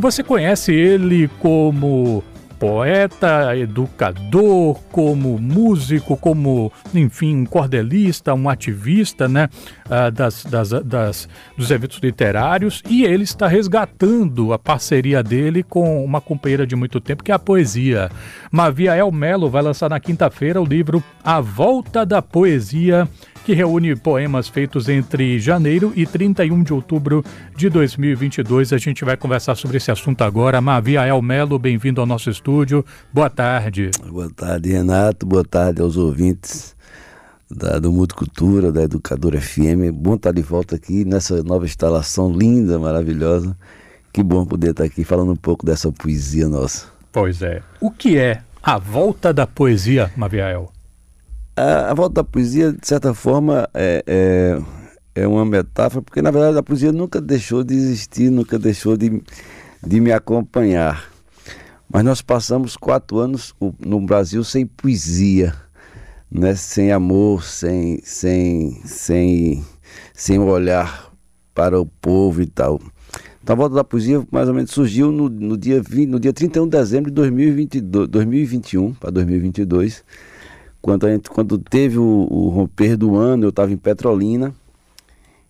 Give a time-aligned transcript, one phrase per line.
[0.00, 2.24] Você conhece ele como
[2.58, 9.50] poeta, educador, como músico, como, enfim, um cordelista, um ativista, né,
[9.84, 11.28] uh, das, das, das,
[11.58, 16.98] dos eventos literários, e ele está resgatando a parceria dele com uma companheira de muito
[16.98, 18.10] tempo, que é a poesia.
[18.50, 23.06] Maviael Melo vai lançar na quinta-feira o livro A Volta da Poesia,
[23.44, 27.24] que reúne poemas feitos entre janeiro e 31 de outubro
[27.56, 28.72] de 2022.
[28.72, 30.60] A gente vai conversar sobre esse assunto agora.
[30.60, 32.84] Maviael Melo, bem-vindo ao nosso estúdio.
[33.12, 33.90] Boa tarde.
[34.06, 35.26] Boa tarde, Renato.
[35.26, 36.76] Boa tarde aos ouvintes
[37.50, 39.92] da, do Mundo Cultura, da Educadora FM.
[39.92, 43.56] Bom estar de volta aqui nessa nova instalação linda, maravilhosa.
[44.12, 46.86] Que bom poder estar aqui falando um pouco dessa poesia nossa.
[47.10, 47.62] Pois é.
[47.80, 50.71] O que é a volta da poesia, Maviael?
[51.54, 56.30] A, a, volta da poesia, de certa forma, é, é, é, uma metáfora, porque na
[56.30, 59.22] verdade a poesia nunca deixou de existir, nunca deixou de,
[59.86, 61.10] de me acompanhar.
[61.92, 65.54] Mas nós passamos quatro anos no Brasil sem poesia,
[66.30, 66.54] né?
[66.54, 69.62] sem amor, sem, sem, sem,
[70.14, 71.12] sem olhar
[71.54, 72.80] para o povo e tal.
[73.42, 76.32] Então a volta da poesia mais ou menos surgiu no, no, dia, 20, no dia
[76.32, 80.02] 31 de dezembro de 2022, 2021 para 2022
[80.82, 84.52] quando, gente, quando teve o, o romper do ano, eu estava em Petrolina,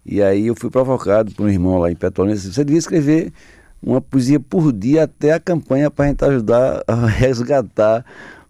[0.05, 3.33] e aí eu fui provocado por um irmão lá em Petrolina, disse, você devia escrever
[3.83, 8.05] uma poesia por dia até a campanha para a gente ajudar a resgatar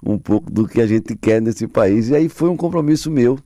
[0.05, 2.09] um pouco do que a gente quer nesse país.
[2.09, 3.39] E aí foi um compromisso meu.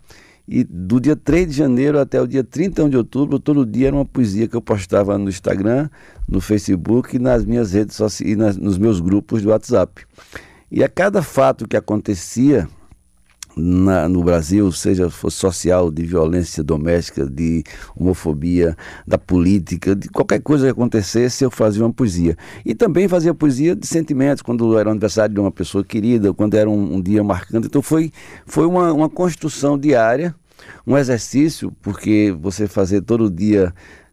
[0.49, 3.97] E do dia 3 de janeiro até o dia 31 de outubro, todo dia era
[3.97, 5.91] uma poesia que eu postava no Instagram,
[6.27, 10.05] no Facebook e nas minhas redes sociais e nas, nos meus grupos do WhatsApp.
[10.71, 12.69] E a cada fato que acontecia,
[13.57, 17.65] na, no Brasil, seja social, de violência doméstica, de
[17.97, 18.77] homofobia,
[19.07, 22.37] da política, de qualquer coisa que acontecesse, eu fazia uma poesia.
[22.65, 26.69] E também fazia poesia de sentimentos, quando era aniversário de uma pessoa querida, quando era
[26.69, 27.67] um, um dia marcante.
[27.67, 28.13] Então foi,
[28.45, 30.35] foi uma, uma construção diária,
[30.87, 33.73] um exercício, porque você fazer todo dia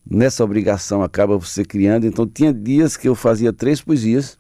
[0.10, 2.06] nessa obrigação acaba você criando.
[2.06, 4.38] Então tinha dias que eu fazia três poesias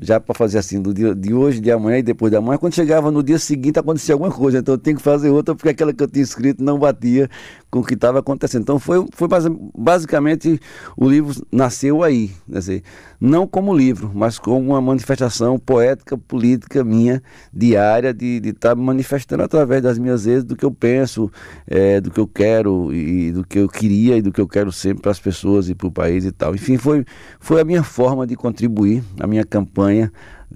[0.00, 2.58] já para fazer assim, do dia de hoje, de amanhã e depois da manhã.
[2.58, 5.68] Quando chegava no dia seguinte acontecia alguma coisa, então eu tenho que fazer outra porque
[5.68, 7.28] aquela que eu tinha escrito não batia
[7.70, 8.62] com o que estava acontecendo.
[8.62, 9.28] Então foi, foi
[9.74, 10.60] basicamente
[10.96, 12.82] o livro nasceu aí, dizer,
[13.20, 17.22] não como livro, mas como uma manifestação poética, política minha,
[17.52, 21.30] diária, de estar tá manifestando através das minhas vezes do que eu penso,
[21.66, 24.72] é, do que eu quero e do que eu queria e do que eu quero
[24.72, 26.54] sempre para as pessoas e para o país e tal.
[26.54, 27.04] Enfim, foi,
[27.38, 30.12] foi a minha forma de contribuir, a minha campanha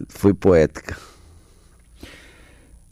[0.09, 0.97] foi poética.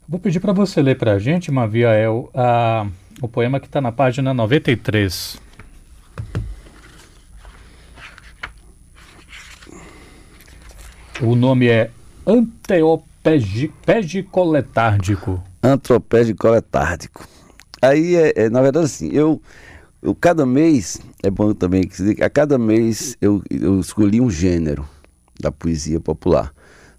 [0.09, 2.87] Vou pedir para você ler para a gente, Maviael, a
[3.21, 5.39] o poema que está na página 93.
[11.21, 11.91] O nome é
[12.27, 15.45] Anteopégico letárdico.
[15.63, 17.29] Antropégico letárdico.
[17.81, 19.41] Aí, é, é, na verdade, assim, eu,
[20.01, 24.21] eu cada mês, é bom também que se diga, a cada mês eu, eu escolhi
[24.21, 24.89] um gênero
[25.41, 26.53] da poesia popular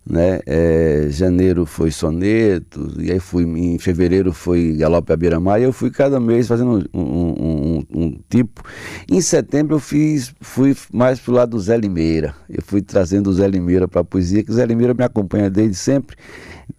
[0.06, 0.40] né?
[0.46, 5.74] É, janeiro foi soneto, e aí fui em fevereiro foi galope à beira-mar, e eu
[5.74, 8.62] fui cada mês fazendo um, um, um, um, tipo.
[9.10, 12.36] Em setembro eu fiz, fui mais pro lado do Zé Limeira.
[12.50, 15.50] Eu fui trazendo o Zé Limeira para a poesia, que o Zé Limeira me acompanha
[15.50, 16.18] desde sempre.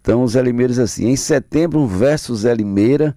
[0.00, 3.16] Então o Zé Limeira diz assim: em setembro um verso Zé Limeira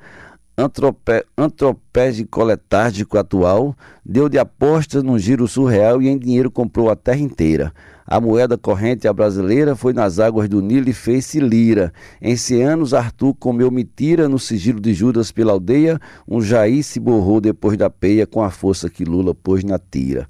[0.57, 6.95] antropé, antropégico letárgico atual, deu de apostas num giro surreal e em dinheiro comprou a
[6.95, 7.72] terra inteira.
[8.07, 11.94] A moeda corrente a brasileira foi nas águas do Nilo e fez-se lira.
[12.22, 16.00] Em anos, Arthur comeu mentira no sigilo de Judas pela aldeia.
[16.28, 20.28] Um Jair se borrou depois da peia com a força que Lula pôs na tira.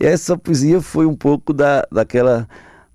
[0.00, 2.48] E essa poesia foi um pouco da, daquela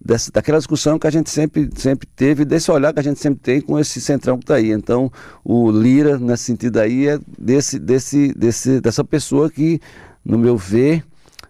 [0.03, 3.39] dessa, daquela discussão que a gente sempre, sempre teve, desse olhar que a gente sempre
[3.39, 4.71] tem com esse centrão que está aí.
[4.71, 5.11] Então,
[5.43, 9.79] o Lira, nesse sentido aí, é desse, desse, desse, dessa pessoa que,
[10.25, 11.03] no meu ver,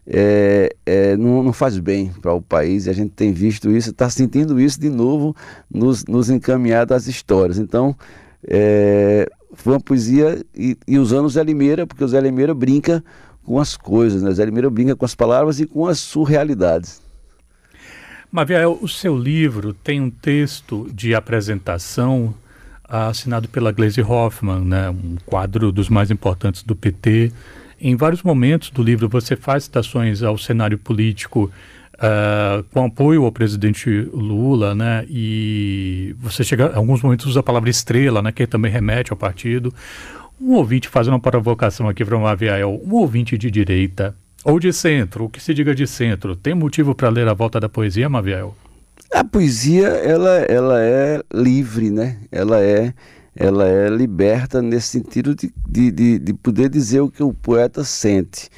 [0.05, 3.91] é, é, não, não, faz bem para o país e a gente tem visto isso,
[3.91, 5.33] está sentindo isso de novo
[5.71, 7.57] nos, nos encaminhar às histórias.
[7.57, 7.95] Então,
[8.45, 13.03] é, foi uma poesia e, e usando o Zé Limeira, porque o Zé Limeira brinca
[13.45, 14.29] com as coisas, né?
[14.29, 17.02] o Zé Limeira brinca com as palavras e com as surrealidades.
[18.33, 22.33] Maviel, o seu livro tem um texto de apresentação
[22.83, 24.89] assinado pela Glaze Hoffman, né?
[24.89, 27.31] um quadro dos mais importantes do PT,
[27.79, 31.51] em vários momentos do livro você faz citações ao cenário político
[31.93, 35.05] uh, com apoio ao presidente Lula, né?
[35.07, 38.31] E você chega, em alguns momentos usa a palavra estrela, né?
[38.31, 39.71] Que também remete ao partido.
[40.41, 44.15] Um ouvinte fazendo uma provocação aqui para uma Aviael, um ouvinte de direita
[44.45, 46.35] Ou de centro, o que se diga de centro.
[46.35, 48.53] Tem motivo para ler A Volta da Poesia, Maviel?
[49.13, 52.17] A poesia, ela, ela é livre, né?
[52.31, 52.93] Ela é,
[53.35, 57.83] ela é liberta nesse sentido de, de, de, de poder dizer o que o poeta
[57.83, 58.49] sente.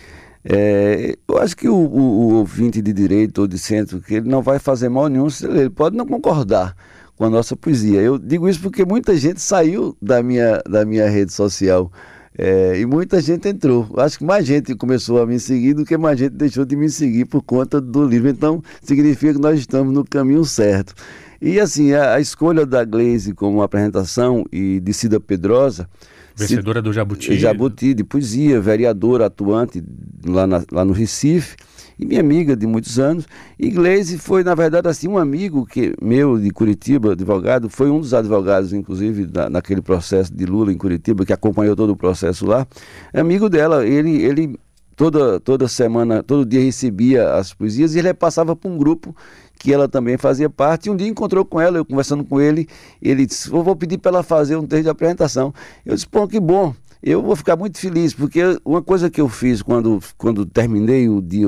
[0.44, 4.30] É, eu acho que o, o, o, ouvinte de direito ou de centro, que ele
[4.30, 6.76] não vai fazer mal nenhum, ele pode não concordar
[7.16, 8.02] com a nossa poesia.
[8.02, 11.92] Eu digo isso porque muita gente saiu da minha, da minha rede social
[12.38, 13.88] é, e muita gente entrou.
[13.98, 16.90] Acho que mais gente começou a me seguir do que mais gente deixou de me
[16.90, 18.30] seguir por conta do livro.
[18.30, 20.94] Então, significa que nós estamos no caminho certo.
[21.42, 25.88] E assim, a, a escolha da Glaze como apresentação e de Cida Pedrosa
[26.36, 27.38] Vencedora do Jabuti.
[27.38, 29.84] Jabuti, de poesia, vereadora atuante
[30.26, 31.56] lá, na, lá no Recife,
[31.98, 33.26] e minha amiga de muitos anos.
[33.58, 33.72] E
[34.18, 38.74] foi, na verdade, assim, um amigo que meu de Curitiba, advogado, foi um dos advogados,
[38.74, 42.68] inclusive, da, naquele processo de Lula em Curitiba, que acompanhou todo o processo lá.
[43.14, 44.60] É amigo dela, ele, ele
[44.96, 49.16] toda, toda semana, todo dia recebia as poesias e ele passava para um grupo
[49.60, 50.88] que ela também fazia parte.
[50.88, 52.68] E um dia encontrou com ela, eu conversando com ele,
[53.02, 55.54] ele disse: Eu vou pedir para ela fazer um texto de apresentação.
[55.86, 56.74] Eu disse: Pô, que bom.
[57.04, 61.22] Eu vou ficar muito feliz, porque uma coisa que eu fiz quando, quando terminei o
[61.22, 61.46] dia,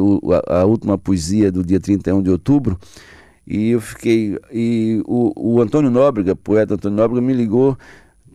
[0.47, 2.77] a, a última poesia do dia 31 de outubro,
[3.45, 4.37] e eu fiquei.
[4.51, 7.75] E o, o Antônio Nóbrega, poeta Antônio Nóbrega, me ligou,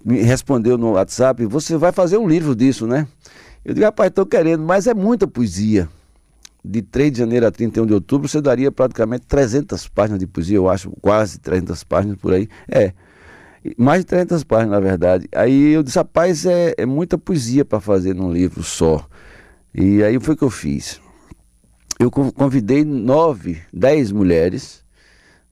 [0.04, 3.06] me respondeu no WhatsApp: Você vai fazer um livro disso, né?
[3.64, 5.88] Eu digo, rapaz, estou querendo, mas é muita poesia
[6.64, 10.56] de 3 de janeiro a 31 de outubro, você daria praticamente 300 páginas de poesia,
[10.56, 12.48] eu acho, quase 300 páginas por aí.
[12.68, 12.92] É,
[13.76, 15.28] mais de 300 páginas, na verdade.
[15.34, 19.06] Aí eu disse, rapaz, é, é muita poesia para fazer num livro só.
[19.74, 21.00] E aí foi o que eu fiz.
[21.98, 24.81] Eu convidei nove, dez mulheres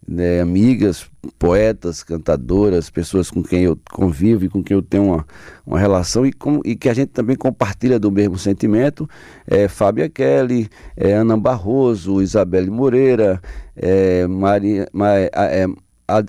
[0.07, 1.09] né, amigas,
[1.39, 5.27] poetas, cantadoras, pessoas com quem eu convivo e com quem eu tenho uma,
[5.67, 9.09] uma relação e, com, e que a gente também compartilha do mesmo sentimento.
[9.47, 13.41] É, Fábia Kelly, é, Ana Barroso, Isabelle Moreira,
[13.77, 15.67] é, Maria, Ma, é,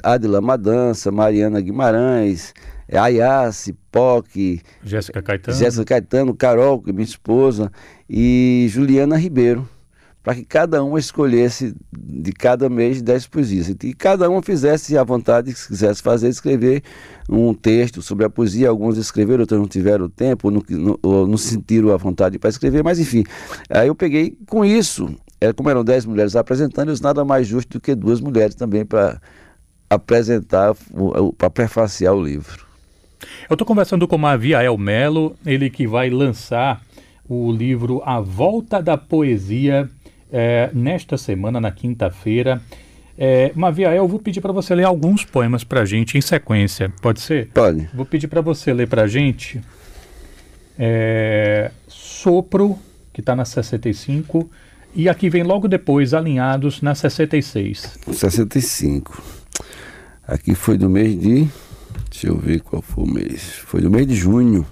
[0.04, 2.54] Adila Madança, Mariana Guimarães,
[2.88, 5.58] é, Ayase, POC, Jéssica Caetano.
[5.58, 7.72] Jéssica Caetano, Carol, é minha esposa,
[8.08, 9.68] e Juliana Ribeiro
[10.24, 13.70] para que cada uma escolhesse de cada mês dez poesias.
[13.70, 16.84] E cada uma fizesse à vontade, se quisesse fazer, escrever
[17.28, 18.70] um texto sobre a poesia.
[18.70, 22.84] Alguns escreveram, outros não tiveram tempo, não, não, ou não sentiram a vontade para escrever,
[22.84, 23.24] mas enfim.
[23.70, 25.10] Aí eu peguei com isso,
[25.40, 29.20] é, como eram dez mulheres apresentando, nada mais justo do que duas mulheres também para
[29.90, 30.76] apresentar,
[31.38, 32.66] para prefaciar o livro.
[33.50, 36.82] Eu estou conversando com o Maviael Melo, ele que vai lançar
[37.28, 39.90] o livro A Volta da Poesia
[40.32, 42.62] é, nesta semana, na quinta-feira.
[43.18, 46.92] É, Mavia, eu vou pedir para você ler alguns poemas para a gente em sequência,
[47.02, 47.50] pode ser?
[47.54, 47.90] Pode.
[47.94, 49.62] Vou pedir para você ler para a gente
[50.78, 52.80] é, Sopro,
[53.14, 54.50] que está na 65,
[54.96, 58.00] e aqui vem logo depois Alinhados na 66.
[58.12, 59.22] 65.
[60.28, 61.48] Aqui foi do mês de.
[62.10, 63.42] Deixa eu ver qual foi o mês.
[63.66, 64.66] Foi do mês de junho.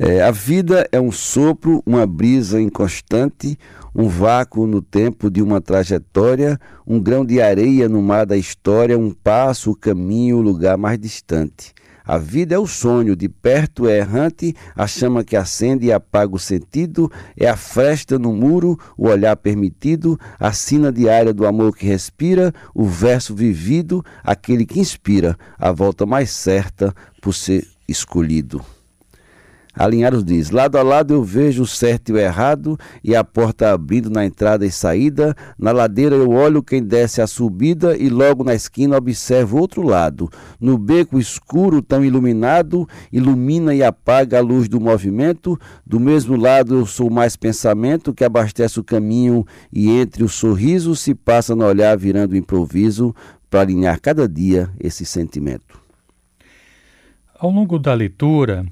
[0.00, 3.58] É, a vida é um sopro, uma brisa inconstante,
[3.92, 6.56] um vácuo no tempo de uma trajetória,
[6.86, 11.00] um grão de areia no mar da história, um passo, o caminho, o lugar mais
[11.00, 11.74] distante.
[12.04, 16.32] A vida é o sonho, de perto é errante, a chama que acende e apaga
[16.32, 21.76] o sentido, é a fresta no muro, o olhar permitido, a sina diária do amor
[21.76, 28.64] que respira, o verso vivido, aquele que inspira, a volta mais certa por ser escolhido.
[29.78, 33.72] Alinhados diz: Lado a lado eu vejo o certo e o errado, e a porta
[33.72, 35.36] abrindo na entrada e saída.
[35.56, 40.28] Na ladeira eu olho quem desce a subida, e logo na esquina observo outro lado.
[40.60, 45.56] No beco escuro, tão iluminado, ilumina e apaga a luz do movimento.
[45.86, 50.96] Do mesmo lado eu sou mais pensamento que abastece o caminho, e entre o sorriso
[50.96, 53.14] se passa no olhar virando improviso,
[53.48, 55.80] para alinhar cada dia esse sentimento.
[57.38, 58.66] Ao longo da leitura,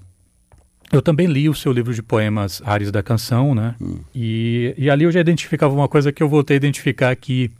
[0.93, 3.75] eu também li o seu livro de poemas Ares da Canção, né?
[3.81, 3.99] Hum.
[4.15, 7.51] E, e ali eu já identificava uma coisa que eu voltei a identificar aqui.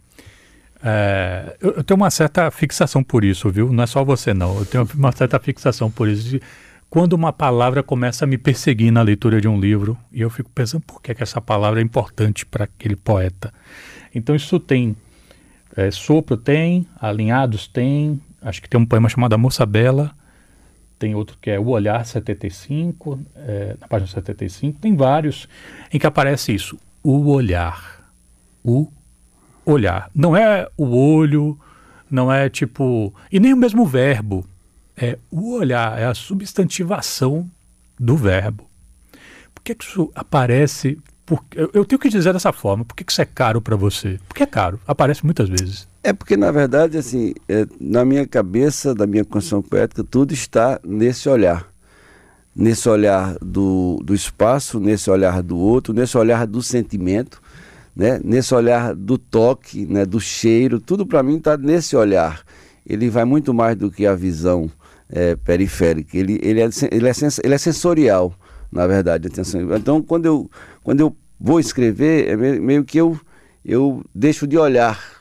[0.83, 3.73] É, eu, eu, tenho uma certa fixação por isso, viu?
[3.73, 4.59] Não é só você, não.
[4.59, 6.29] Eu tenho uma certa fixação por isso.
[6.29, 6.43] De,
[6.89, 10.49] quando uma palavra começa a me perseguir na leitura de um livro, e eu fico
[10.51, 13.53] pensando por que, que essa palavra é importante para aquele poeta.
[14.15, 14.97] Então isso tem.
[15.77, 20.15] É, sopro tem, alinhados tem, acho que tem um poema chamado A Moça Bela
[20.99, 25.49] tem outro que é O Olhar 75, é, na página 75, tem vários
[25.93, 28.11] em que aparece isso, o olhar.
[28.65, 28.91] O
[29.65, 30.11] olhar.
[30.15, 31.59] Não é o olho,
[32.11, 33.15] não é tipo.
[33.31, 34.45] E nem o mesmo verbo.
[34.97, 37.49] É o olhar, é a substantivação
[38.01, 38.69] do verbo.
[39.55, 43.03] Por que, que isso aparece por, eu, eu, tenho que dizer dessa forma, por que,
[43.03, 44.21] que isso é caro para você?
[44.29, 45.89] Porque é caro, aparece muitas vezes.
[46.07, 50.79] É porque, na verdade, assim, é, na minha cabeça, da minha construção poética, tudo está
[50.85, 51.69] nesse olhar.
[52.55, 57.43] Nesse olhar do, do espaço, nesse olhar do outro, nesse olhar do sentimento,
[57.95, 58.21] né?
[58.23, 60.07] nesse olhar do toque, né?
[60.07, 62.41] do cheiro, tudo para mim está nesse olhar.
[62.89, 64.71] Ele vai muito mais do que a visão
[65.11, 68.33] é, periférica, ele, ele, é, ele, é sens, ele é sensorial,
[68.71, 69.29] na verdade.
[69.77, 70.49] Então, quando eu,
[70.85, 73.19] quando eu vou escrever, é meio que eu,
[73.65, 75.17] eu deixo de olhar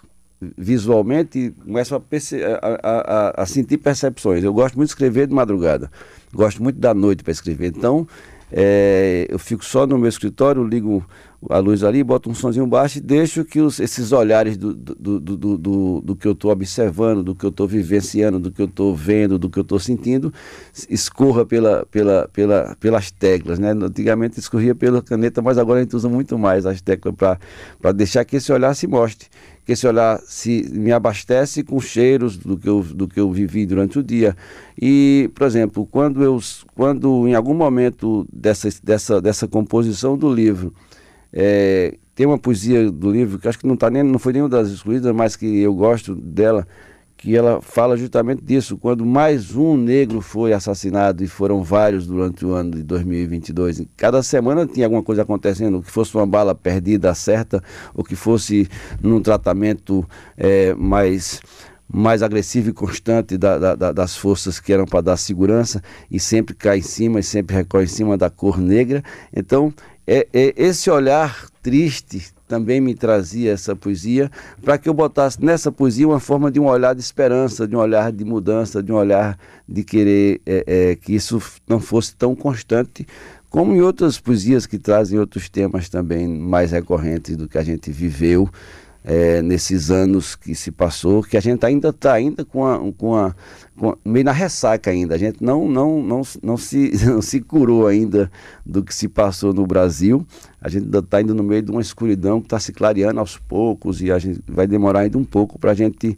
[0.58, 4.44] visualmente e começo a, a, a, a, sentir percepções.
[4.44, 5.92] Eu gosto muito de escrever de madrugada,
[6.34, 7.68] gosto muito da noite para escrever.
[7.76, 8.08] Então,
[8.52, 11.04] é, eu fico só no meu escritório, ligo
[11.50, 15.20] a luz ali, boto um sonzinho baixo e deixo que os, esses olhares do, do,
[15.20, 18.66] do, do, do que eu estou observando, do que eu estou vivenciando, do que eu
[18.66, 20.34] estou vendo, do que eu estou sentindo,
[20.90, 23.60] escorra pela, pela, pela, pelas teclas.
[23.60, 23.72] Né?
[23.72, 28.26] Antigamente escorria pela caneta, mas agora a gente usa muito mais as teclas para deixar
[28.26, 29.28] que esse olhar se mostre
[29.66, 33.66] que esse olhar se me abastece com cheiros do que eu, do que eu vivi
[33.66, 34.36] durante o dia.
[34.80, 36.40] E, por exemplo, quando eu
[36.76, 40.72] quando em algum momento dessa, dessa, dessa composição do livro
[41.34, 44.50] é, tem uma poesia do livro que acho que não tá nem não foi nenhuma
[44.50, 46.68] das escolhidas, mas que eu gosto dela,
[47.26, 52.46] que ela fala justamente disso, quando mais um negro foi assassinado e foram vários durante
[52.46, 53.82] o ano de 2022.
[53.98, 57.64] Cada semana tinha alguma coisa acontecendo, que fosse uma bala perdida certa,
[57.96, 58.70] ou que fosse
[59.02, 61.42] num tratamento é, mais
[61.92, 66.54] mais agressivo e constante da, da, das forças que eram para dar segurança e sempre
[66.54, 69.04] cai em cima e sempre recorre em cima da cor negra.
[69.36, 69.74] Então,
[70.06, 74.30] é, é esse olhar triste também me trazia essa poesia,
[74.62, 77.80] para que eu botasse nessa poesia uma forma de um olhar de esperança, de um
[77.80, 79.38] olhar de mudança, de um olhar
[79.68, 83.06] de querer é, é, que isso não fosse tão constante,
[83.50, 87.92] como em outras poesias que trazem outros temas também mais recorrentes do que a gente
[87.92, 88.50] viveu
[89.08, 93.16] é, nesses anos que se passou, que a gente ainda está ainda com a, com,
[93.16, 93.36] a,
[93.78, 95.14] com meio na ressaca ainda.
[95.14, 98.32] A gente não, não, não, não, se, não se curou ainda
[98.66, 100.26] do que se passou no Brasil.
[100.60, 103.38] A gente ainda está indo no meio de uma escuridão que está se clareando aos
[103.38, 106.18] poucos e a gente vai demorar ainda um pouco para a gente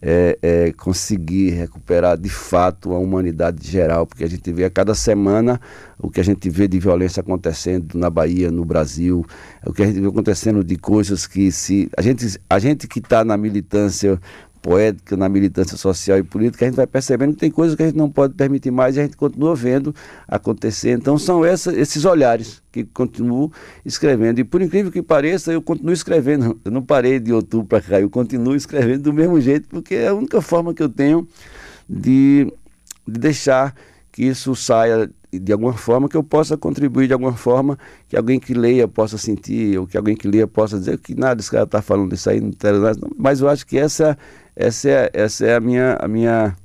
[0.00, 4.94] é, é, conseguir recuperar de fato a humanidade geral, porque a gente vê a cada
[4.94, 5.60] semana
[5.98, 9.26] o que a gente vê de violência acontecendo na Bahia, no Brasil,
[9.66, 13.00] o que a gente vê acontecendo de coisas que se a gente, a gente que
[13.00, 14.20] está na militância
[14.62, 17.86] poética, na militância social e política, a gente vai percebendo que tem coisas que a
[17.86, 19.94] gente não pode permitir mais e a gente continua vendo
[20.26, 20.90] acontecer.
[20.90, 23.52] Então são essa, esses olhares que continuo
[23.84, 24.38] escrevendo.
[24.38, 26.60] E por incrível que pareça, eu continuo escrevendo.
[26.64, 30.08] Eu não parei de outubro para cá, eu continuo escrevendo do mesmo jeito, porque é
[30.08, 31.26] a única forma que eu tenho
[31.88, 32.52] de,
[33.06, 33.74] de deixar
[34.12, 38.40] que isso saia de alguma forma, que eu possa contribuir de alguma forma, que alguém
[38.40, 41.64] que leia possa sentir, ou que alguém que leia possa dizer que nada, esse cara
[41.64, 44.16] está falando isso aí, não interessa, mas eu acho que essa,
[44.58, 46.56] essa, é, essa é a minha, a minha,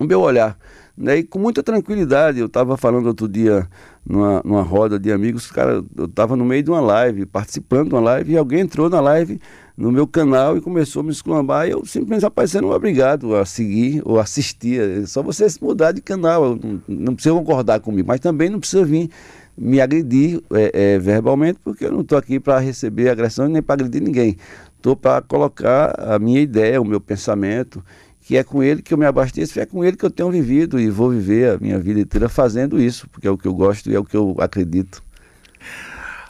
[0.00, 0.58] o meu olhar.
[0.96, 1.18] Né?
[1.18, 3.66] E com muita tranquilidade, eu estava falando outro dia
[4.04, 7.94] numa, numa roda de amigos, cara, eu estava no meio de uma live, participando de
[7.94, 9.40] uma live, e alguém entrou na live
[9.76, 11.68] no meu canal e começou a me exclamar.
[11.68, 14.80] E eu simplesmente, não é obrigado a seguir ou assistir.
[14.80, 16.56] É só você mudar de canal.
[16.56, 19.08] Não, não, precisa concordar comigo, mas também não precisa vir
[19.56, 23.74] me agredir é, é, verbalmente, porque eu não estou aqui para receber agressão nem para
[23.74, 24.36] agredir ninguém.
[24.82, 27.84] Estou para colocar a minha ideia, o meu pensamento,
[28.20, 30.80] que é com ele que eu me abasteço, é com ele que eu tenho vivido
[30.80, 33.88] e vou viver a minha vida inteira fazendo isso, porque é o que eu gosto
[33.88, 35.00] e é o que eu acredito.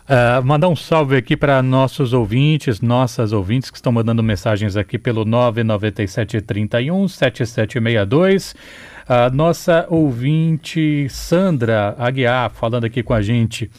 [0.04, 4.98] Uh, mandar um salve aqui para nossos ouvintes, nossas ouvintes que estão mandando mensagens aqui
[4.98, 8.52] pelo 99731 7762.
[8.52, 13.70] Uh, nossa ouvinte Sandra Aguiar falando aqui com a gente.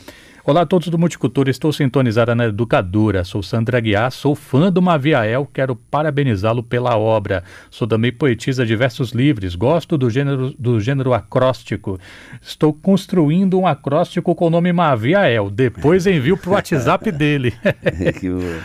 [0.46, 3.24] Olá a todos do Multicultura, estou sintonizada na Educadora.
[3.24, 7.46] Sou Sandra Guiar, sou fã do Maviael, quero parabenizá-lo pela obra.
[7.72, 11.98] Sou também poetisa de versos livres, gosto do gênero, do gênero acróstico.
[12.42, 15.50] Estou construindo um acróstico com o nome Maviael.
[15.50, 17.54] Depois envio para o WhatsApp dele.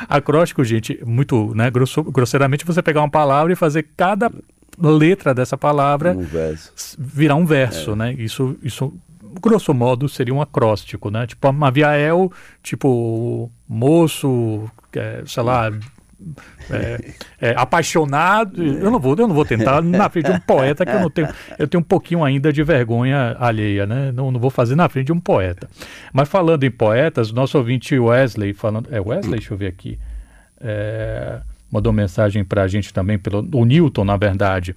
[0.08, 4.32] acróstico, gente, muito, né, grosso, grosseiramente você pegar uma palavra e fazer cada
[4.80, 6.22] letra dessa palavra um
[6.98, 7.96] virar um verso, é.
[7.96, 8.12] né?
[8.14, 8.92] Isso, isso
[9.40, 11.26] grosso modo, seria um acróstico, né?
[11.26, 12.32] Tipo, Maviael,
[12.62, 15.70] tipo, moço, é, sei lá,
[16.70, 18.62] é, é, apaixonado.
[18.62, 21.10] Eu não vou, eu não vou tentar na frente de um poeta que eu não
[21.10, 24.12] tenho, eu tenho um pouquinho ainda de vergonha alheia, né?
[24.12, 25.68] Não, não vou fazer na frente de um poeta.
[26.12, 29.98] Mas falando em poetas, nosso ouvinte Wesley falando, é Wesley, deixa eu ver aqui,
[30.60, 34.74] é, mandou mensagem para a gente também pelo o Newton, na verdade.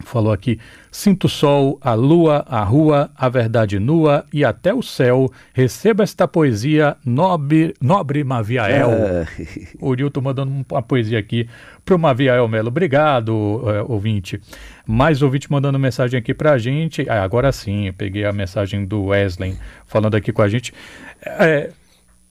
[0.00, 0.58] Falou aqui:
[0.90, 5.30] sinto o sol, a lua, a rua, a verdade nua e até o céu.
[5.52, 8.90] Receba esta poesia, nobre, nobre Maviael.
[8.90, 9.26] É.
[9.80, 11.48] O Nilton mandando uma poesia aqui
[11.84, 12.68] para o Maviael Melo.
[12.68, 14.40] Obrigado, é, ouvinte.
[14.86, 17.08] Mais ouvinte mandando mensagem aqui para a gente.
[17.08, 20.72] Ah, agora sim, eu peguei a mensagem do Wesley falando aqui com a gente.
[21.24, 21.70] É,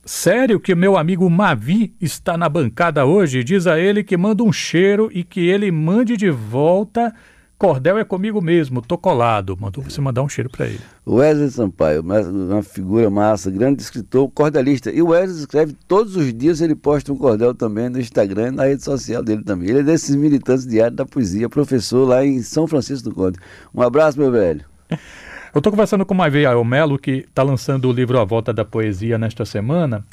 [0.08, 3.44] Sério que meu amigo Mavi está na bancada hoje?
[3.44, 7.12] Diz a ele que manda um cheiro e que ele mande de volta
[7.58, 9.58] Cordel é comigo mesmo, tô colado.
[9.58, 10.80] Mandou você mandar um cheiro para ele.
[11.08, 14.92] Wesley Sampaio, uma figura massa, grande escritor, cordelista.
[14.92, 18.52] E o Wesley escreve todos os dias, ele posta um cordel também no Instagram e
[18.52, 19.70] na rede social dele também.
[19.70, 23.40] Ele é desses militantes diários da poesia, professor lá em São Francisco do Conde.
[23.74, 24.66] Um abraço, meu velho.
[24.90, 28.66] Eu estou conversando com o Maveia Melo, que está lançando o livro A Volta da
[28.66, 30.06] Poesia nesta semana.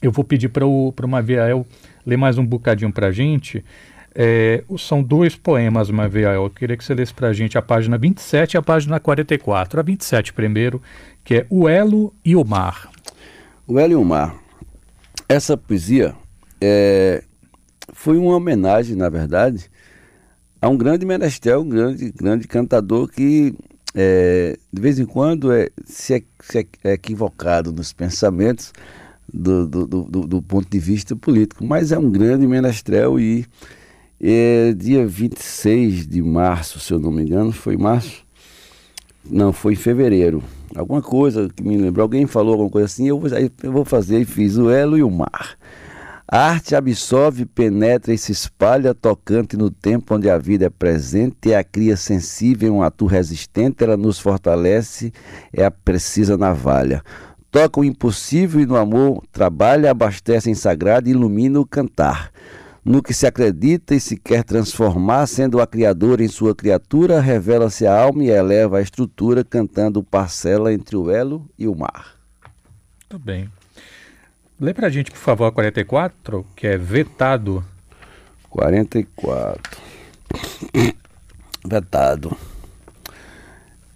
[0.00, 1.66] Eu vou pedir para o Maviael
[2.06, 3.62] ler mais um bocadinho para a gente.
[4.14, 6.44] É, são dois poemas, Maviel.
[6.44, 9.80] Eu queria que você lesse para a gente a página 27 e a página 44.
[9.80, 10.80] A 27 primeiro,
[11.24, 12.90] que é O Elo e o Mar.
[13.66, 14.36] O Elo e o Mar.
[15.28, 16.14] Essa poesia
[16.60, 17.24] é,
[17.92, 19.70] foi uma homenagem, na verdade,
[20.60, 23.54] a um grande menestrel, um grande, grande cantador que
[23.94, 28.72] é, de vez em quando é, se, é, se é equivocado nos pensamentos
[29.32, 33.46] do, do, do, do ponto de vista político, mas é um grande menestrel e
[34.20, 38.24] é, dia 26 de março, se eu não me engano, foi março?
[39.28, 40.42] Não, foi em fevereiro.
[40.74, 43.30] Alguma coisa que me lembrou, alguém falou alguma coisa assim, eu vou,
[43.62, 45.56] eu vou fazer e fiz o elo e o mar.
[46.26, 51.52] A arte absorve, penetra e se espalha, tocante no tempo onde a vida é presente,
[51.52, 55.12] é a cria sensível, um atu resistente, ela nos fortalece,
[55.52, 57.02] é a precisa navalha.
[57.50, 62.32] Toca o impossível e no amor trabalha, abastece em sagrado e ilumina o cantar
[62.84, 67.86] no que se acredita e se quer transformar, sendo a criadora em sua criatura, revela-se
[67.86, 72.16] a alma e eleva a estrutura, cantando parcela entre o elo e o mar.
[73.10, 73.48] Muito bem.
[74.60, 77.64] Lê pra gente, por favor, a 44, que é vetado.
[78.50, 79.80] 44.
[81.64, 82.36] vetado.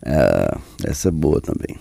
[0.02, 1.76] É, essa é boa também.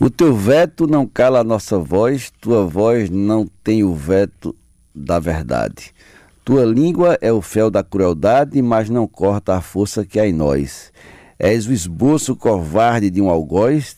[0.00, 4.54] O teu veto não cala a nossa voz, tua voz não tem o veto
[4.98, 5.92] da verdade.
[6.44, 10.32] Tua língua é o fel da crueldade, mas não corta a força que há em
[10.32, 10.92] nós.
[11.38, 13.94] És o esboço covarde de um algoz,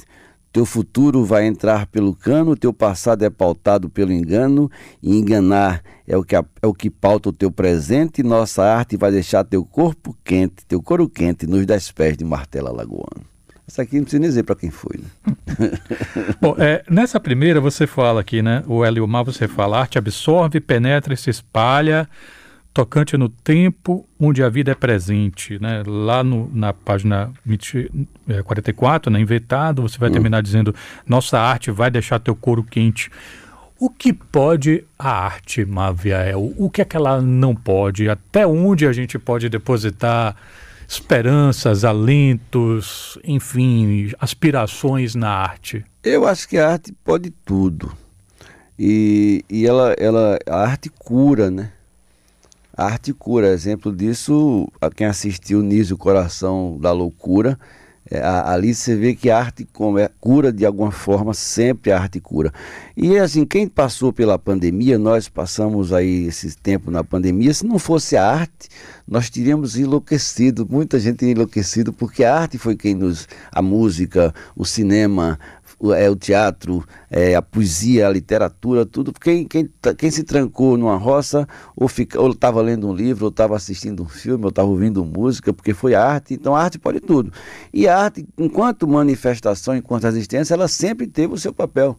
[0.53, 4.69] teu futuro vai entrar pelo cano, teu passado é pautado pelo engano,
[5.01, 9.13] e enganar é o que, é o que pauta o teu presente, nossa arte vai
[9.13, 13.30] deixar teu corpo quente, teu couro quente nos dez pés de martelo alagoano.
[13.70, 15.70] Essa aqui não precisa nem dizer para quem foi, né?
[16.42, 18.64] Bom, é, nessa primeira você fala aqui, né?
[18.66, 22.09] O Eliomar você fala, arte absorve, penetra e se espalha,
[22.74, 25.85] tocante no tempo onde a vida é presente, né?
[25.87, 29.20] Lá no, na página 20, é, 44, né?
[29.20, 30.14] Invetado, você vai hum.
[30.14, 30.74] terminar dizendo,
[31.06, 33.09] nossa arte vai deixar teu couro quente.
[33.78, 36.52] O que pode a arte, Maviael?
[36.59, 38.09] O que é que ela não pode?
[38.09, 40.35] Até onde a gente pode depositar
[40.90, 45.85] esperanças, alentos, enfim, aspirações na arte?
[46.03, 47.96] Eu acho que a arte pode tudo.
[48.76, 51.70] E, e ela, ela, a arte cura, né?
[52.76, 53.50] A arte cura.
[53.50, 57.57] Exemplo disso, a quem assistiu Nísio Coração da Loucura,
[58.11, 59.68] é, ali você vê que a arte
[59.99, 62.53] é, cura de alguma forma, sempre a arte cura.
[62.96, 67.79] E assim, quem passou pela pandemia, nós passamos aí esse tempo na pandemia, se não
[67.79, 68.68] fosse a arte,
[69.07, 73.29] nós teríamos enlouquecido, muita gente enlouquecido, porque a arte foi quem nos.
[73.53, 75.38] a música, o cinema,
[75.95, 79.12] é, o teatro, é, a poesia, a literatura, tudo.
[79.12, 81.88] Quem, quem, quem se trancou numa roça, ou
[82.31, 85.95] estava lendo um livro, ou estava assistindo um filme, ou estava ouvindo música, porque foi
[85.95, 86.35] arte.
[86.35, 87.33] Então a arte pode tudo.
[87.73, 91.97] E a arte, enquanto manifestação, enquanto resistência, ela sempre teve o seu papel.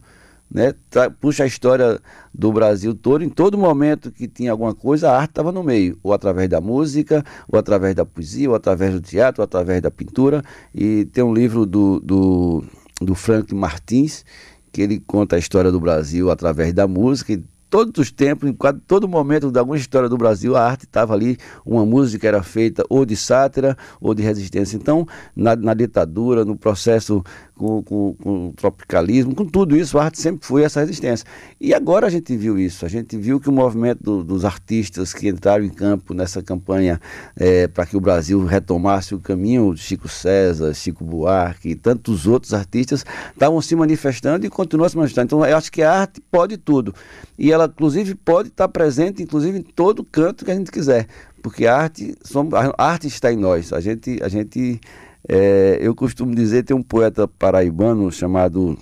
[0.52, 0.74] Né?
[1.18, 1.98] Puxa a história
[2.32, 5.98] do Brasil todo, em todo momento que tinha alguma coisa, a arte estava no meio,
[6.02, 9.90] ou através da música, ou através da poesia, ou através do teatro, ou através da
[9.90, 10.44] pintura.
[10.74, 12.62] E tem um livro do, do
[13.04, 14.24] do Frank Martins,
[14.70, 17.32] que ele conta a história do Brasil através da música.
[17.32, 20.84] E todos os tempos, em quase todo momento de alguma história do Brasil, a arte
[20.84, 24.76] estava ali, uma música era feita ou de sátira ou de resistência.
[24.76, 27.24] Então, na, na ditadura, no processo
[27.62, 31.24] com, com, com, o tropicalismo, com tudo isso, a arte sempre foi essa resistência.
[31.60, 35.14] E agora a gente viu isso, a gente viu que o movimento do, dos artistas
[35.14, 37.00] que entraram em campo nessa campanha
[37.36, 42.52] é, para que o Brasil retomasse o caminho, Chico César, Chico Buarque e tantos outros
[42.52, 45.26] artistas estavam se manifestando e continuam se manifestando.
[45.26, 46.92] Então eu acho que a arte pode tudo.
[47.38, 51.06] E ela, inclusive, pode estar presente, inclusive, em todo canto que a gente quiser.
[51.40, 53.72] Porque a arte, somos, a arte está em nós.
[53.72, 54.80] A gente, a gente
[55.28, 58.76] é, eu costumo dizer, tem um poeta paraibano chamado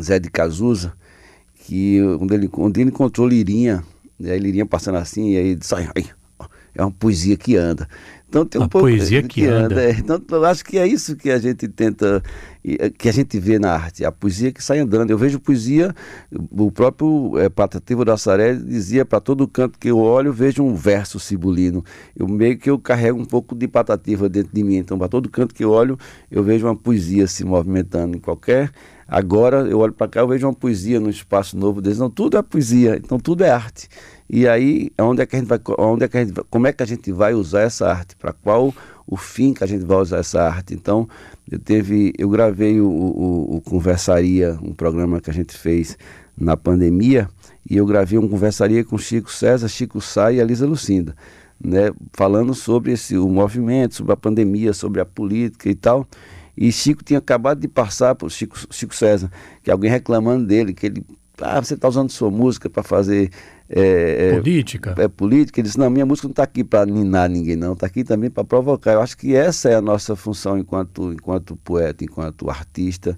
[0.00, 0.92] Zé de Cazuza,
[1.54, 3.82] que onde ele, onde ele encontrou Lirinha,
[4.18, 6.06] e aí Lirinha passando assim, e aí disse, ai, ai,
[6.74, 7.88] é uma poesia que anda.
[8.28, 9.66] Então tem um a pouco poesia que, que anda.
[9.66, 9.84] anda.
[9.84, 9.90] É.
[9.92, 12.22] Então eu acho que é isso que a gente tenta,
[12.64, 15.10] eh, que a gente vê na arte, a poesia que sai andando.
[15.10, 15.94] Eu vejo poesia,
[16.50, 20.74] o próprio é, Patativo da Saré dizia para todo canto que eu olho, vejo um
[20.74, 21.84] verso cibulino.
[22.16, 24.76] Eu meio que eu carrego um pouco de Patativa dentro de mim.
[24.76, 25.98] Então para todo canto que eu olho,
[26.30, 28.72] eu vejo uma poesia se movimentando em qualquer
[29.08, 31.98] Agora eu olho para cá, eu vejo uma poesia no espaço novo deles.
[31.98, 33.88] Não, tudo é poesia, então tudo é arte.
[34.28, 36.72] E aí, onde é que a gente vai, onde é que a gente, como é
[36.72, 38.16] que a gente vai usar essa arte?
[38.16, 38.74] Para qual
[39.06, 40.74] o fim que a gente vai usar essa arte?
[40.74, 41.08] Então,
[41.50, 45.96] eu teve, eu gravei o, o, o Conversaria, um programa que a gente fez
[46.36, 47.28] na pandemia,
[47.68, 51.14] e eu gravei um Conversaria com Chico César, Chico Sá e Elisa Lucinda.
[51.58, 56.06] Né, falando sobre esse, o movimento, sobre a pandemia, sobre a política e tal.
[56.56, 59.30] E Chico tinha acabado de passar por Chico, Chico César,
[59.62, 61.04] que alguém reclamando dele, que ele,
[61.40, 63.30] ah, você está usando sua música para fazer
[63.68, 64.94] é, é, política.
[64.96, 65.60] É, é, política.
[65.60, 68.30] Ele disse, não, minha música não está aqui para ninar ninguém, não, está aqui também
[68.30, 68.92] para provocar.
[68.92, 73.16] Eu acho que essa é a nossa função enquanto, enquanto poeta, enquanto artista,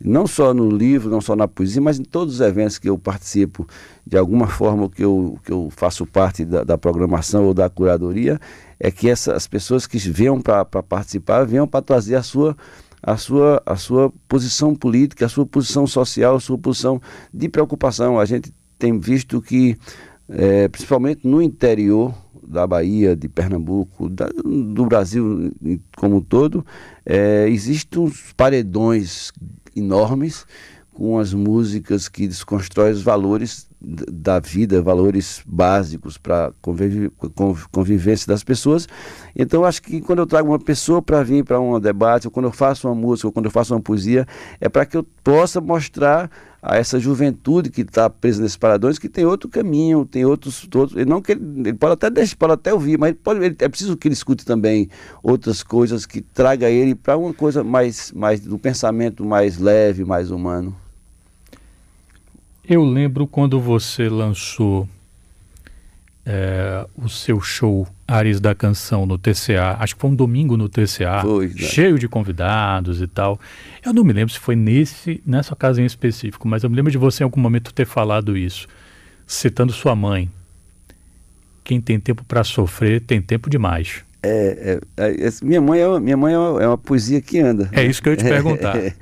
[0.00, 2.96] não só no livro, não só na poesia, mas em todos os eventos que eu
[2.96, 3.66] participo,
[4.06, 8.40] de alguma forma que eu, que eu faço parte da, da programação ou da curadoria,
[8.78, 12.56] é que essa, as pessoas que venham para participar venham para trazer a sua,
[13.02, 17.00] a, sua, a sua posição política, a sua posição social, a sua posição
[17.32, 18.18] de preocupação.
[18.18, 19.76] A gente tem visto que,
[20.28, 25.52] é, principalmente no interior da Bahia, de Pernambuco, da, do Brasil
[25.96, 26.64] como um todo,
[27.04, 29.30] é, existem uns paredões
[29.76, 30.46] enormes
[30.92, 37.10] com as músicas que desconstroem os valores da vida, valores básicos para conviv
[37.70, 38.88] convivência das pessoas.
[39.36, 42.46] Então, acho que quando eu trago uma pessoa para vir para um debate, ou quando
[42.46, 44.26] eu faço uma música, ou quando eu faço uma poesia,
[44.60, 46.28] é para que eu possa mostrar
[46.60, 50.68] a essa juventude que está presa nesses paradões que tem outro caminho, tem outros.
[50.74, 53.96] outros não ele, ele, pode até deixar, pode até ouvir, mas pode, ele, é preciso
[53.96, 54.88] que ele escute também
[55.22, 60.32] outras coisas que traga ele para uma coisa mais, mais do pensamento mais leve, mais
[60.32, 60.74] humano.
[62.68, 64.86] Eu lembro quando você lançou
[66.26, 70.68] é, o seu show Ares da Canção no TCA, acho que foi um domingo no
[70.68, 73.40] TCA, foi, cheio de convidados e tal.
[73.82, 76.98] Eu não me lembro se foi nesse, nessa ocasião específico, mas eu me lembro de
[76.98, 78.68] você em algum momento ter falado isso,
[79.26, 80.30] citando sua mãe.
[81.64, 84.04] Quem tem tempo para sofrer tem tempo demais.
[84.22, 87.70] É, é, é, minha mãe, é, minha mãe é uma, é uma poesia que anda.
[87.72, 88.76] É isso que eu ia te perguntar.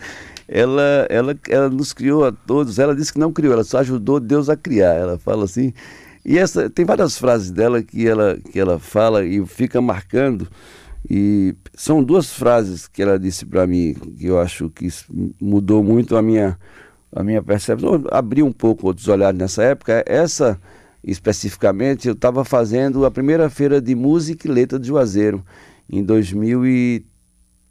[0.49, 2.79] ela, ela, ela nos criou a todos.
[2.79, 4.95] Ela disse que não criou, ela só ajudou Deus a criar.
[4.95, 5.73] Ela fala assim.
[6.25, 10.49] E essa tem várias frases dela que ela, que ela fala e fica marcando.
[11.09, 14.89] E são duas frases que ela disse para mim que eu acho que
[15.41, 16.59] mudou muito a minha,
[17.13, 18.05] a minha percepção.
[18.11, 20.03] Abri um pouco outros olhares nessa época.
[20.07, 20.61] Essa
[21.07, 25.45] especificamente, eu estava fazendo a primeira feira de música e letra de Juazeiro
[25.89, 27.16] em 2013.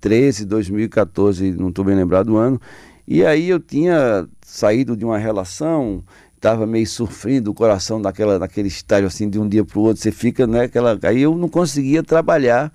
[0.02, 2.60] 2013, 2014, não estou bem lembrado do ano.
[3.08, 6.04] E aí eu tinha saído de uma relação,
[6.36, 10.02] estava meio sofrendo o coração daquela, daquele estágio assim, de um dia para o outro,
[10.02, 10.64] você fica, né?
[10.64, 12.72] Aquela, aí eu não conseguia trabalhar.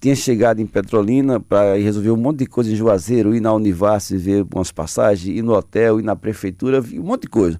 [0.00, 4.16] Tinha chegado em Petrolina para resolver um monte de coisa em Juazeiro, ir na Univasse
[4.16, 7.58] ver umas passagens, ir no hotel, ir na prefeitura, um monte de coisa.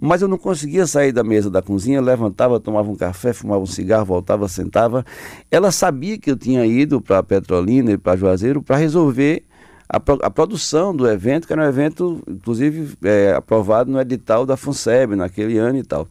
[0.00, 3.66] Mas eu não conseguia sair da mesa da cozinha, levantava, tomava um café, fumava um
[3.66, 5.04] cigarro, voltava, sentava.
[5.50, 9.44] Ela sabia que eu tinha ido para Petrolina e para Juazeiro para resolver
[9.88, 14.56] a, a, produção do evento, que era um evento, inclusive, é, aprovado no edital da
[14.56, 16.08] FUNSEB naquele ano e tal.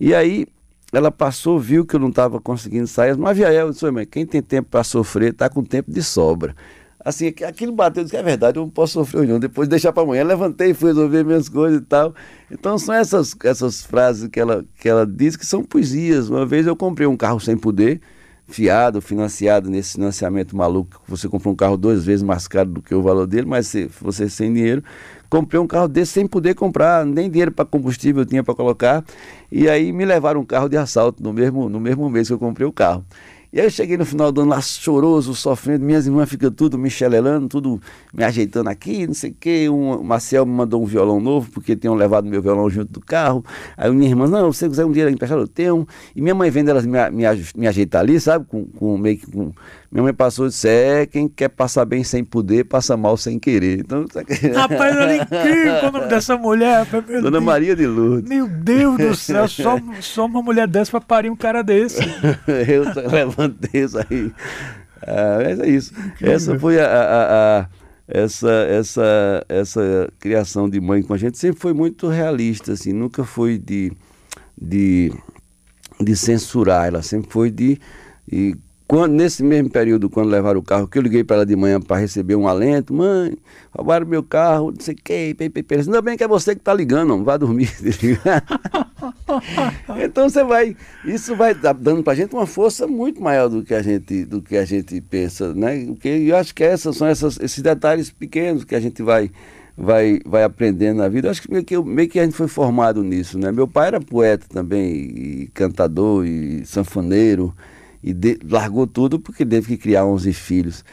[0.00, 0.46] E aí
[0.92, 4.40] ela passou, viu que eu não estava conseguindo sair, mas Aviael, disse, mãe, quem tem
[4.40, 6.54] tempo para sofrer está com tempo de sobra
[7.04, 9.92] assim, aquilo bateu, disse que é verdade, eu não posso sofrer hoje não, depois deixar
[9.92, 12.14] para amanhã, levantei, fui resolver minhas coisas e tal.
[12.50, 16.28] Então são essas, essas frases que ela, que ela diz que são poesias.
[16.30, 18.00] Uma vez eu comprei um carro sem poder,
[18.46, 22.94] fiado, financiado nesse financiamento maluco, você compra um carro duas vezes mais caro do que
[22.94, 24.82] o valor dele, mas se você sem dinheiro,
[25.30, 29.04] comprei um carro desse sem poder comprar, nem dinheiro para combustível eu tinha para colocar,
[29.50, 32.38] e aí me levaram um carro de assalto no mesmo, no mesmo mês que eu
[32.38, 33.04] comprei o carro.
[33.54, 36.76] E aí eu cheguei no final do ano lá choroso, sofrendo, minhas irmãs ficam tudo
[36.76, 37.80] me chelelando, tudo
[38.12, 39.68] me ajeitando aqui, não sei o quê.
[39.68, 43.00] Um, o Marcel me mandou um violão novo, porque tinham levado meu violão junto do
[43.00, 43.44] carro.
[43.76, 45.86] Aí minha irmã, não, você quiser um dinheiro emprestado, eu tenho.
[46.16, 47.22] E minha mãe vendo elas me, me,
[47.56, 48.44] me ajeitar ali, sabe?
[48.44, 49.52] Com, com meio que com.
[49.94, 53.38] Minha mãe passou e disse: é, quem quer passar bem sem poder, passa mal sem
[53.38, 53.78] querer.
[53.78, 54.04] Então,
[54.52, 56.84] Rapaz, era incrível o nome dessa mulher.
[56.84, 57.44] Dona Deus.
[57.44, 58.28] Maria de Lourdes.
[58.28, 62.00] Meu Deus do céu, só, só uma mulher dessa para parir um cara desse.
[62.68, 64.32] eu levantei isso aí.
[65.06, 65.92] Ah, mas é isso.
[65.96, 66.34] Incrível.
[66.34, 67.68] Essa foi a, a, a,
[68.08, 73.22] essa, essa, essa criação de mãe com a gente sempre foi muito realista, assim, nunca
[73.22, 73.92] foi de,
[74.60, 75.12] de,
[76.00, 77.78] de censurar, ela sempre foi de.
[78.28, 81.56] E quando, nesse mesmo período, quando levaram o carro, que eu liguei para ela de
[81.56, 83.36] manhã para receber um alento, mãe,
[83.72, 85.36] roubaram meu carro, não sei o que,
[85.70, 87.72] ainda bem que é você que está ligando, não, vá dormir.
[90.04, 93.74] então você vai, isso vai dando para a gente uma força muito maior do que
[93.74, 95.86] a gente, do que a gente pensa, né?
[95.86, 99.30] Porque eu acho que essas são essas, esses detalhes pequenos que a gente vai
[99.76, 101.26] vai, vai aprendendo na vida.
[101.26, 103.50] Eu acho que meio, que meio que a gente foi formado nisso, né?
[103.50, 107.52] Meu pai era poeta também, e cantador, e sanfoneiro,
[108.04, 110.84] e de, largou tudo porque teve que criar 11 filhos.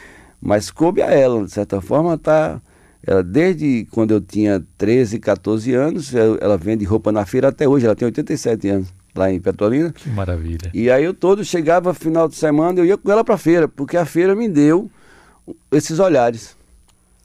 [0.41, 2.61] Mas coube a ela, de certa forma, tá.
[3.05, 7.85] Ela, desde quando eu tinha 13, 14 anos, ela vende roupa na feira até hoje,
[7.85, 9.91] ela tem 87 anos, lá em Petrolina.
[9.91, 10.71] Que maravilha.
[10.73, 13.67] E aí eu todo chegava final de semana, eu ia com ela para a feira,
[13.67, 14.89] porque a feira me deu
[15.71, 16.55] esses olhares.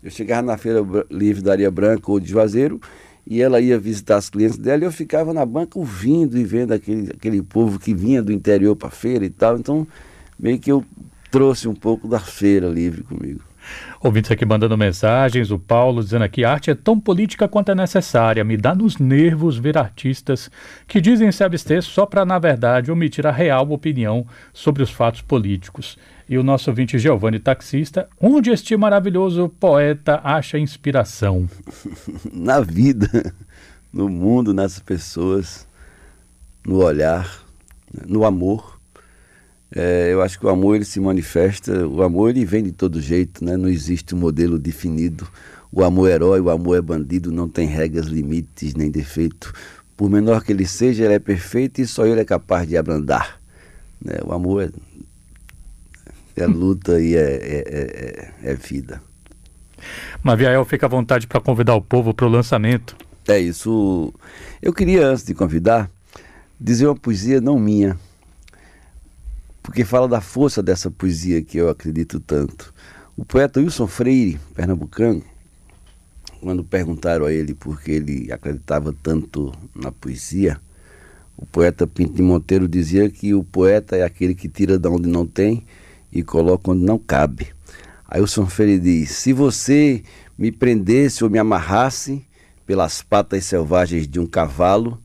[0.03, 2.81] Eu chegava na feira livre da Areia Branca ou de Juazeiro,
[3.27, 6.73] e ela ia visitar as clientes dela e eu ficava na banca ouvindo e vendo
[6.73, 9.59] aquele, aquele povo que vinha do interior para a feira e tal.
[9.59, 9.87] Então,
[10.39, 10.85] meio que eu
[11.31, 13.41] trouxe um pouco da feira livre comigo.
[14.01, 18.45] Ouvintes aqui mandando mensagens, o Paulo dizendo aqui: arte é tão política quanto é necessária.
[18.45, 20.49] Me dá nos nervos ver artistas
[20.87, 25.21] que dizem se abster só para, na verdade, omitir a real opinião sobre os fatos
[25.21, 25.99] políticos.
[26.29, 31.49] E o nosso ouvinte Giovanni Taxista, onde este maravilhoso poeta acha inspiração?
[32.35, 33.33] Na vida,
[33.93, 35.69] no mundo, nas pessoas,
[36.67, 37.45] no olhar,
[38.09, 38.81] no amor.
[39.73, 43.01] É, eu acho que o amor ele se manifesta, o amor ele vem de todo
[43.01, 43.57] jeito, né?
[43.57, 45.29] não existe um modelo definido.
[45.71, 49.53] O amor é herói, o amor é bandido, não tem regras, limites nem defeito.
[49.97, 53.41] Por menor que ele seja, ele é perfeito e só ele é capaz de abrandar.
[54.05, 54.15] Né?
[54.25, 54.71] O amor é
[56.37, 59.01] é luta e é, é, é, é vida.
[60.23, 62.97] Maviael, fica à vontade para convidar o povo para o lançamento.
[63.27, 64.13] É isso.
[64.61, 65.91] Eu queria, antes de convidar,
[66.61, 67.99] dizer uma poesia não minha,
[69.63, 72.73] porque fala da força dessa poesia que eu acredito tanto.
[73.17, 75.23] O poeta Wilson Freire, pernambucano,
[76.41, 80.61] quando perguntaram a ele por que ele acreditava tanto na poesia,
[81.37, 85.09] o poeta Pinto de Monteiro dizia que o poeta é aquele que tira de onde
[85.09, 85.67] não tem
[86.19, 87.49] e coloca onde não cabe.
[88.09, 90.03] Aí o São Freire diz: Se você
[90.39, 92.25] me prendesse ou me amarrasse
[92.65, 95.01] pelas patas selvagens de um cavalo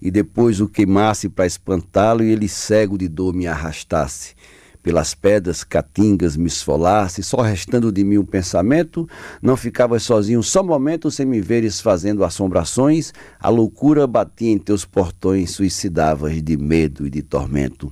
[0.00, 4.34] e depois o queimasse para espantá-lo e ele cego de dor me arrastasse,
[4.82, 9.08] pelas pedras catingas me esfolasse, só restando de mim um pensamento,
[9.40, 14.84] não ficavas sozinho só momento sem me veres fazendo assombrações, a loucura batia em teus
[14.84, 17.90] portões, suicidavas de medo e de tormento.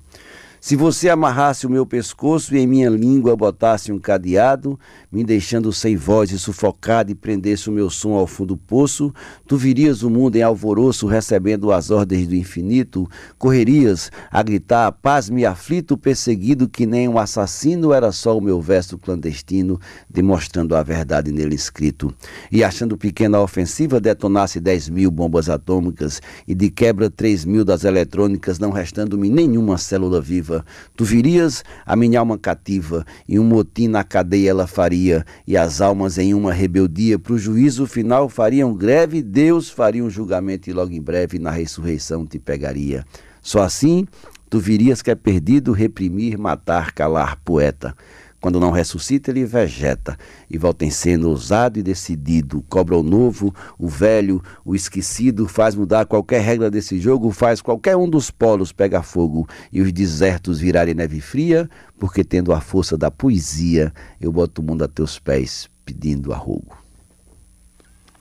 [0.65, 4.79] Se você amarrasse o meu pescoço e em minha língua botasse um cadeado,
[5.11, 9.13] me deixando sem voz e sufocado e prendesse o meu som ao fundo do poço,
[9.45, 15.45] tu virias o mundo em alvoroço recebendo as ordens do infinito, correrias a gritar, paz-me
[15.45, 21.33] aflito, perseguido que nem um assassino, era só o meu verso clandestino, demonstrando a verdade
[21.33, 22.15] nele escrito.
[22.53, 27.65] E achando pequena a ofensiva, detonasse dez mil bombas atômicas e de quebra três mil
[27.65, 30.52] das eletrônicas, não restando-me nenhuma célula viva
[30.97, 35.81] tu virias a minha alma cativa, e um motim na cadeia ela faria, e as
[35.81, 40.73] almas em uma rebeldia para o juízo final fariam greve, Deus faria um julgamento e
[40.73, 43.05] logo em breve na ressurreição te pegaria.
[43.41, 44.07] Só assim
[44.53, 47.97] tu virias que é perdido reprimir, matar, calar, poeta.
[48.43, 50.19] Quando não ressuscita, ele vegeta
[50.51, 52.61] e volta em sendo ousado e decidido.
[52.69, 57.97] Cobra o novo, o velho, o esquecido, faz mudar qualquer regra desse jogo, faz qualquer
[57.97, 62.99] um dos polos pegar fogo e os desertos virarem neve fria, porque tendo a força
[62.99, 66.82] da poesia, eu boto o mundo a teus pés pedindo arrogo.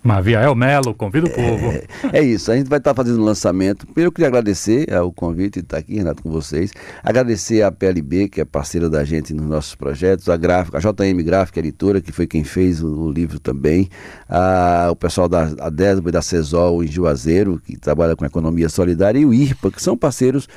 [0.04, 1.72] Maviael Melo, convida o povo.
[2.12, 3.86] É, é, isso, a gente vai estar fazendo o lançamento.
[3.86, 6.72] Primeiro eu queria agradecer ao convite de estar aqui, Renato, com vocês.
[7.04, 11.24] Agradecer a PLB, que é parceira da gente nos nossos projetos, a gráfica, a JM
[11.24, 13.90] Gráfica Editora, que foi quem fez o, o livro também,
[14.28, 19.20] a, o pessoal da Adesbo e da CESOL em Juazeiro, que trabalha com economia solidária,
[19.20, 20.48] e o IRPA, que são parceiros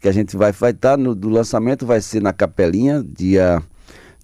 [0.00, 3.62] que a gente vai vai estar tá no do lançamento vai ser na Capelinha, dia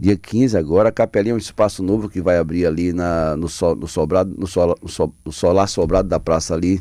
[0.01, 0.89] dia 15 agora.
[0.89, 4.35] A Capelinha é um espaço novo que vai abrir ali na, no, sol, no sobrado,
[4.37, 6.81] no, sol, no, sol, no solar sobrado da praça ali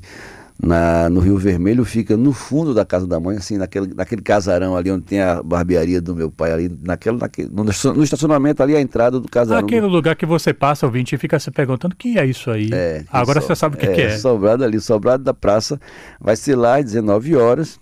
[0.61, 4.75] na, no Rio Vermelho, fica no fundo da casa da mãe, assim, naquele, naquele casarão
[4.75, 8.75] ali onde tem a barbearia do meu pai, ali, naquele, naquele, no, no estacionamento ali,
[8.75, 9.65] a entrada do casarão.
[9.65, 12.69] Aquele lugar que você passa, ouvinte, e fica se perguntando o que é isso aí.
[12.73, 14.17] É, Agora so, você sabe o que é, que é.
[14.17, 15.79] Sobrado ali, sobrado da praça,
[16.19, 17.79] vai ser lá às 19 horas.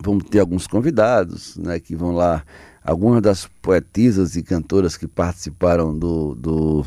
[0.00, 2.42] Vamos ter alguns convidados, né, que vão lá,
[2.84, 6.86] algumas das poetisas e cantoras que participaram do, do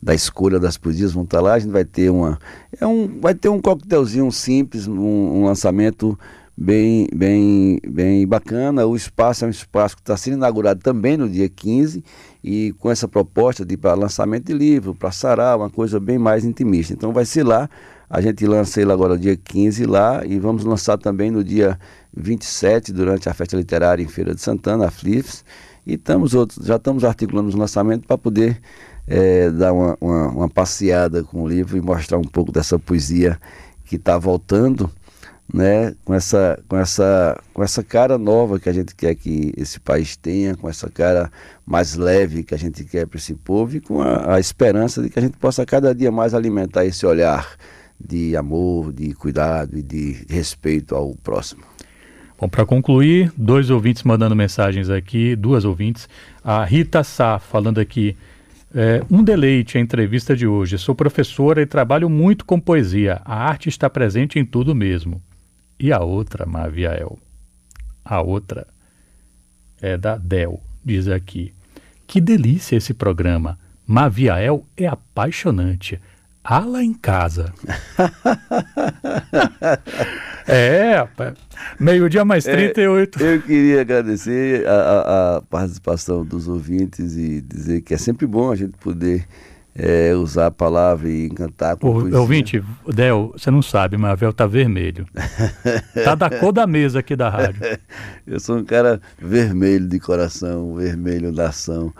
[0.00, 1.54] da escolha das poesias vão estar lá.
[1.54, 2.38] A gente vai ter uma,
[2.78, 6.18] é um, vai ter um coquetelzinho simples, um, um lançamento
[6.56, 8.86] bem, bem, bem bacana.
[8.86, 12.04] O espaço é um espaço que está sendo inaugurado também no dia 15
[12.42, 16.44] e com essa proposta de para lançamento de livro, para sarau, uma coisa bem mais
[16.44, 16.92] intimista.
[16.92, 17.68] Então vai ser lá.
[18.08, 21.78] A gente lança ele agora dia 15 lá e vamos lançar também no dia
[22.16, 25.44] 27 durante a festa literária em Feira de Santana, a FLIFS.
[25.86, 28.60] E estamos outros, já estamos articulando os lançamentos para poder
[29.06, 33.38] é, dar uma, uma, uma, passeada com o livro e mostrar um pouco dessa poesia
[33.84, 34.90] que está voltando,
[35.52, 39.78] né, com essa, com, essa, com essa cara nova que a gente quer que esse
[39.78, 41.30] país tenha, com essa cara
[41.66, 45.10] mais leve que a gente quer para esse povo e com a, a esperança de
[45.10, 47.56] que a gente possa cada dia mais alimentar esse olhar
[48.00, 51.62] de amor, de cuidado e de respeito ao próximo.
[52.38, 56.08] Bom, para concluir, dois ouvintes mandando mensagens aqui, duas ouvintes.
[56.42, 58.16] A Rita Sá falando aqui
[58.74, 60.76] é, um deleite a entrevista de hoje.
[60.78, 63.22] Sou professora e trabalho muito com poesia.
[63.24, 65.22] A arte está presente em tudo mesmo.
[65.84, 67.18] E a outra, Maviael?
[68.02, 68.66] A outra
[69.82, 71.52] é da Del, diz aqui.
[72.06, 73.58] Que delícia esse programa.
[73.86, 76.00] Maviael é apaixonante.
[76.42, 77.52] Ala em casa.
[80.48, 81.34] é, rapaz.
[81.78, 83.22] Meio-dia mais 38.
[83.22, 88.50] É, eu queria agradecer a, a, participação dos ouvintes e dizer que é sempre bom
[88.50, 89.26] a gente poder
[89.76, 94.14] é, usar a palavra e encantar com o, Ouvinte, Del, você não sabe, mas a
[94.14, 95.06] véu tá vermelho.
[96.04, 97.60] tá da cor da mesa aqui da rádio.
[98.26, 101.92] eu sou um cara vermelho de coração, vermelho da ação.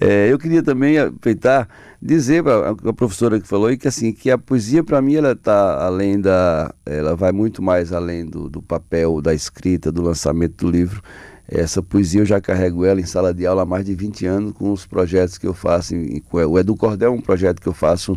[0.00, 1.68] É, eu queria também aproveitar
[2.00, 5.84] dizer para a professora que falou que assim que a poesia para mim ela está
[5.84, 10.70] além da ela vai muito mais além do, do papel da escrita do lançamento do
[10.70, 11.02] livro
[11.50, 14.52] essa poesia eu já carrego ela em sala de aula há mais de 20 anos
[14.52, 15.94] com os projetos que eu faço
[16.32, 18.16] o Edu Cordel é um projeto que eu faço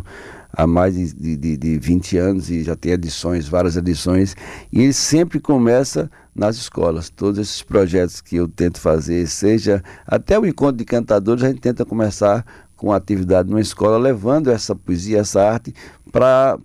[0.56, 4.36] há mais de, de, de 20 anos e já tem edições, várias edições,
[4.72, 7.10] e ele sempre começa nas escolas.
[7.10, 11.60] Todos esses projetos que eu tento fazer, seja até o encontro de cantadores, a gente
[11.60, 12.44] tenta começar
[12.76, 15.74] com atividade numa escola, levando essa poesia, essa arte,
[16.10, 16.56] para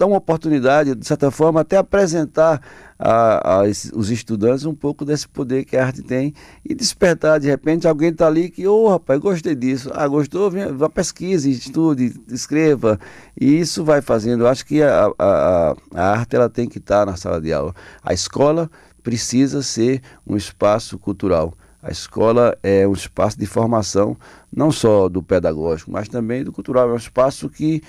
[0.00, 2.62] dar uma oportunidade, de certa forma, até apresentar
[2.98, 3.62] a, a
[3.94, 6.32] os estudantes um pouco desse poder que a arte tem
[6.64, 10.50] e despertar, de repente, alguém está ali que, ô oh, rapaz, gostei disso, ah, gostou,
[10.50, 12.98] vem, vá pesquise, estude, escreva,
[13.38, 17.00] e isso vai fazendo, eu acho que a, a, a arte ela tem que estar
[17.00, 17.74] tá na sala de aula.
[18.02, 18.70] A escola
[19.02, 21.52] precisa ser um espaço cultural.
[21.82, 24.16] A escola é um espaço de formação,
[24.50, 26.88] não só do pedagógico, mas também do cultural.
[26.88, 27.82] É um espaço que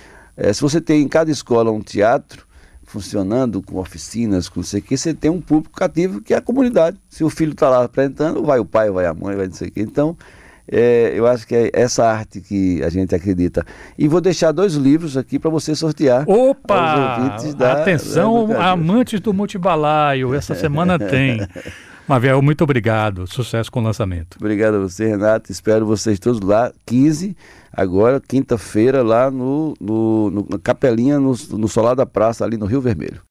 [0.43, 2.47] é, se você tem em cada escola um teatro
[2.83, 6.37] funcionando com oficinas, com não sei o que, você tem um público cativo que é
[6.37, 6.97] a comunidade.
[7.07, 9.67] Se o filho está lá apresentando, vai o pai, vai a mãe, vai não sei
[9.67, 9.81] o que.
[9.81, 10.17] Então,
[10.67, 13.63] é, eu acho que é essa arte que a gente acredita.
[13.95, 16.27] E vou deixar dois livros aqui para você sortear.
[16.27, 17.37] Opa!
[17.55, 21.39] Da, Atenção, da amantes do multibalaio, essa semana tem.
[22.07, 23.27] Maviel, muito obrigado.
[23.27, 24.37] Sucesso com o lançamento.
[24.39, 25.51] Obrigado a você, Renato.
[25.51, 26.73] Espero vocês todos lá.
[26.85, 27.37] 15,
[27.71, 32.65] agora, quinta-feira, lá no, no, no, na Capelinha, no, no Solar da Praça, ali no
[32.65, 33.21] Rio Vermelho.